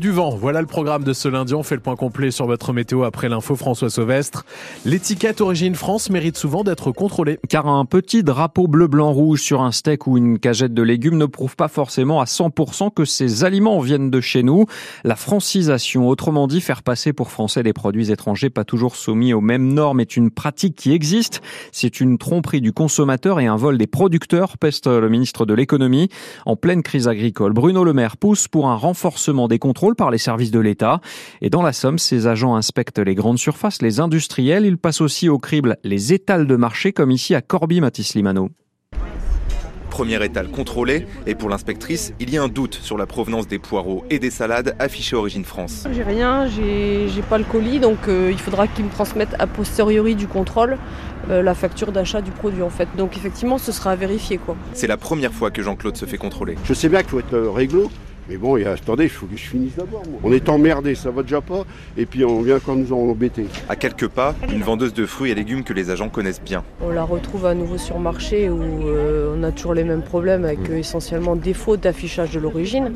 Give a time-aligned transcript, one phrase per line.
[0.00, 1.54] Du vent, voilà le programme de ce lundi.
[1.54, 4.44] On fait le point complet sur votre météo après l'info François Sauvestre.
[4.84, 7.38] L'étiquette Origine France mérite souvent d'être contrôlée.
[7.48, 11.16] Car un petit drapeau bleu, blanc, rouge sur un steak ou une cagette de légumes
[11.16, 14.66] ne prouve pas forcément à 100% que ces aliments viennent de chez nous.
[15.04, 19.40] La francisation, autrement dit faire passer pour français des produits étrangers pas toujours soumis aux
[19.40, 21.40] mêmes normes, est une pratique qui existe.
[21.70, 26.08] C'est une tromperie du consommateur et un vol des producteurs, peste le ministre de l'économie.
[26.46, 30.16] En pleine crise agricole, Bruno Le Maire pousse pour un renforcement des contrôles par les
[30.16, 31.00] services de l'État.
[31.42, 34.64] Et dans la Somme, ces agents inspectent les grandes surfaces, les industriels.
[34.64, 38.48] Ils passent aussi au crible les étals de marché, comme ici à Corby-Matis Limano.
[39.90, 43.60] Premier étal contrôlé, et pour l'inspectrice, il y a un doute sur la provenance des
[43.60, 45.86] poireaux et des salades affichés Origine France.
[45.92, 50.16] J'ai rien, j'ai pas le colis, donc euh, il faudra qu'ils me transmettent a posteriori
[50.16, 50.78] du contrôle
[51.30, 52.88] euh, la facture d'achat du produit en fait.
[52.96, 54.56] Donc effectivement, ce sera à vérifier quoi.
[54.72, 56.56] C'est la première fois que Jean-Claude se fait contrôler.
[56.64, 57.88] Je sais bien qu'il faut être euh, réglo,
[58.28, 60.02] mais bon, et attendez, il faut que je finisse d'abord.
[60.08, 60.20] moi.
[60.22, 61.64] On est emmerdé, ça va déjà pas,
[61.96, 63.46] et puis on vient quand nous embêter.
[63.68, 66.64] À quelques pas, une vendeuse de fruits et légumes que les agents connaissent bien.
[66.80, 70.44] On la retrouve à nouveau sur marché où euh, on a toujours les mêmes problèmes
[70.44, 72.92] avec euh, essentiellement défaut d'affichage de l'origine.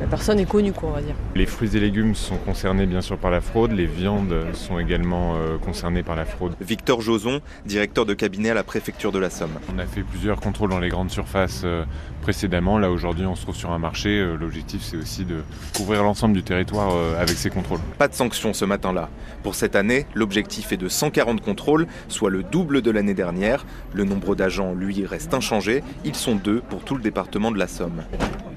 [0.00, 1.14] La personne est connue quoi on va dire.
[1.34, 5.36] Les fruits et légumes sont concernés bien sûr par la fraude, les viandes sont également
[5.36, 6.52] euh, concernées par la fraude.
[6.60, 9.58] Victor Joson, directeur de cabinet à la préfecture de la Somme.
[9.74, 11.84] On a fait plusieurs contrôles dans les grandes surfaces euh,
[12.22, 15.42] précédemment, là aujourd'hui on se trouve sur un marché, Euh, l'objectif c'est aussi de
[15.74, 17.80] couvrir l'ensemble du territoire euh, avec ces contrôles.
[17.98, 19.10] Pas de sanctions ce matin-là.
[19.42, 23.66] Pour cette année, l'objectif est de 140 contrôles, soit le double de l'année dernière.
[23.92, 25.82] Le nombre d'agents, lui, reste inchangé.
[26.04, 28.02] Ils sont deux pour tout le département de la Somme.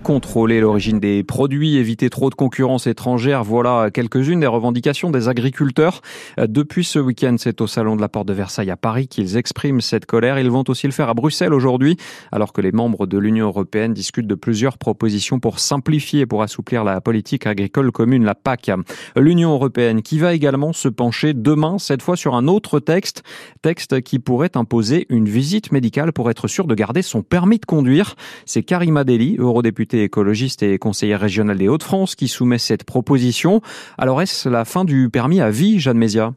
[0.05, 6.03] Contrôler l'origine des produits, éviter trop de concurrence étrangère, voilà quelques-unes des revendications des agriculteurs.
[6.39, 9.35] Euh, Depuis ce week-end, c'est au Salon de la Porte de Versailles à Paris qu'ils
[9.35, 10.37] expriment cette colère.
[10.37, 11.97] Ils vont aussi le faire à Bruxelles aujourd'hui,
[12.31, 16.43] alors que les membres de l'Union européenne discutent de plusieurs propositions pour simplifier et pour
[16.43, 18.69] assouplir la politique agricole commune, la PAC.
[19.15, 23.23] L'Union européenne qui va également se pencher demain, cette fois sur un autre texte,
[23.63, 27.65] texte qui pourrait imposer une visite médicale pour être sûr de garder son permis de
[27.65, 28.13] conduire.
[28.45, 33.61] C'est Karima Deli, eurodéputée écologiste et conseillère régionale des Hauts-de-France, qui soumet cette proposition.
[33.97, 36.33] Alors est-ce la fin du permis à vie, Jeanne Mézia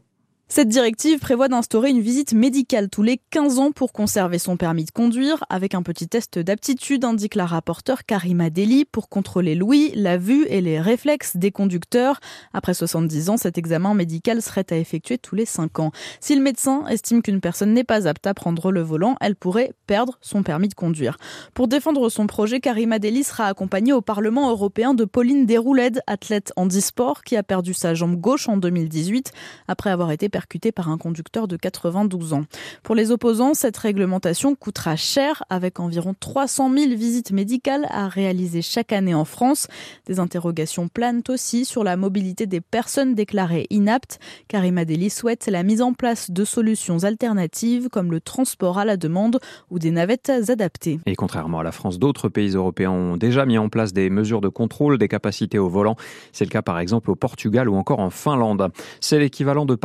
[0.51, 4.83] cette directive prévoit d'instaurer une visite médicale tous les 15 ans pour conserver son permis
[4.83, 9.91] de conduire, avec un petit test d'aptitude, indique la rapporteure Karima Deli, pour contrôler l'ouïe,
[9.93, 12.19] la vue et les réflexes des conducteurs.
[12.51, 15.91] Après 70 ans, cet examen médical serait à effectuer tous les 5 ans.
[16.19, 19.73] Si le médecin estime qu'une personne n'est pas apte à prendre le volant, elle pourrait
[19.85, 21.17] perdre son permis de conduire.
[21.53, 26.53] Pour défendre son projet, Karima Deli sera accompagnée au Parlement européen de Pauline Desroulèdes, athlète
[26.55, 29.31] handisport, qui a perdu sa jambe gauche en 2018
[29.67, 32.45] après avoir été percuté par un conducteur de 92 ans.
[32.81, 38.61] Pour les opposants, cette réglementation coûtera cher avec environ 300 000 visites médicales à réaliser
[38.61, 39.67] chaque année en France.
[40.05, 44.19] Des interrogations planent aussi sur la mobilité des personnes déclarées inaptes.
[44.47, 48.95] Karima Deli souhaite la mise en place de solutions alternatives comme le transport à la
[48.95, 51.01] demande ou des navettes adaptées.
[51.05, 54.39] Et contrairement à la France, d'autres pays européens ont déjà mis en place des mesures
[54.39, 55.97] de contrôle des capacités au volant.
[56.31, 58.69] C'est le cas par exemple au Portugal ou encore en Finlande.
[59.01, 59.75] C'est l'équivalent de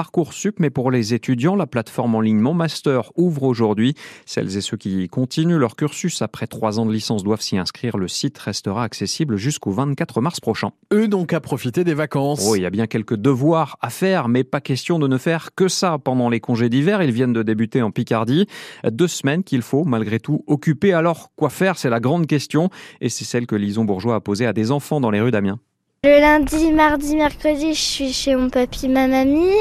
[0.45, 3.95] Parcoursup, mais pour les étudiants, la plateforme en ligne Mon Master ouvre aujourd'hui.
[4.27, 7.97] Celles et ceux qui continuent leur cursus après trois ans de licence doivent s'y inscrire.
[7.97, 10.71] Le site restera accessible jusqu'au 24 mars prochain.
[10.93, 12.47] Eux donc à profiter des vacances.
[12.47, 15.55] Oh, il y a bien quelques devoirs à faire, mais pas question de ne faire
[15.55, 17.03] que ça pendant les congés d'hiver.
[17.03, 18.47] Ils viennent de débuter en Picardie.
[18.91, 20.93] Deux semaines qu'il faut malgré tout occuper.
[20.93, 21.79] Alors, quoi faire?
[21.79, 22.69] C'est la grande question.
[23.01, 25.59] Et c'est celle que Lison Bourgeois a posée à des enfants dans les rues d'Amiens.
[26.05, 29.57] Le lundi, mardi, mercredi, je suis chez mon papy, ma mamie.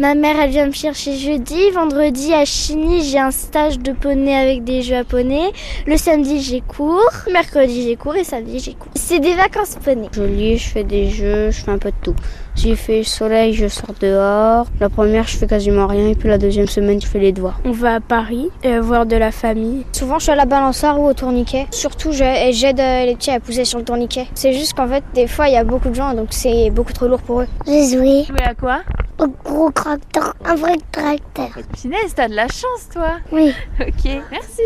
[0.00, 1.70] Ma mère, elle vient me chercher jeudi.
[1.70, 5.52] Vendredi, à Chigny, j'ai un stage de poney avec des jeux à.
[5.86, 7.12] Le samedi, j'ai cours.
[7.32, 8.90] Mercredi, j'ai cours et samedi, j'ai cours.
[8.96, 10.08] C'est des vacances poney.
[10.12, 12.16] Je je fais des jeux, je fais un peu de tout.
[12.54, 14.66] S'il fait soleil, je sors dehors.
[14.80, 16.08] La première, je fais quasiment rien.
[16.08, 17.60] Et puis la deuxième semaine, je fais les devoirs.
[17.64, 19.84] On va à Paris euh, voir de la famille.
[19.92, 21.66] Souvent, je suis à la balançoire ou au tourniquet.
[21.70, 24.26] Surtout, j'aide euh, les petits à pousser sur le tourniquet.
[24.34, 26.92] C'est juste qu'en fait, des fois, il y a beaucoup de gens, donc c'est beaucoup
[26.92, 27.46] trop lourd pour eux.
[27.66, 28.80] J'ai joué Jouer à quoi?
[29.18, 31.50] Au gros tracteur, un vrai tracteur.
[31.80, 33.12] Punaise, t'as de la chance, toi.
[33.30, 33.52] Oui.
[33.80, 34.62] Ok, merci.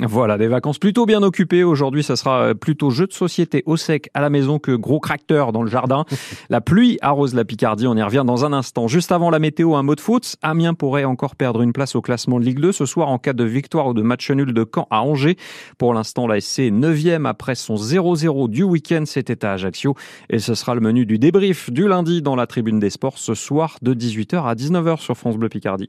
[0.00, 1.64] Voilà, des vacances plutôt bien occupées.
[1.64, 5.00] Aujourd'hui, ça sera euh, plutôt jeu de société au sec à la maison que gros
[5.00, 6.04] tracteur dans le jardin.
[6.50, 8.88] La pluie arrose la Picardie, on y revient dans un instant.
[8.88, 10.36] Juste avant la météo, un mot de foot.
[10.42, 13.32] Amiens pourrait encore perdre une place au classement de Ligue 2 ce soir en cas
[13.32, 15.36] de victoire ou de match nul de Caen à Angers.
[15.78, 19.04] Pour l'instant, la SC est 9e après son 0-0 du week-end.
[19.06, 19.94] C'était à Ajaccio.
[20.30, 23.34] Et ce sera le menu du débrief du lundi dans la tribune des sports ce
[23.34, 25.86] soir de 18h à 19h sur France Bleu Picardie.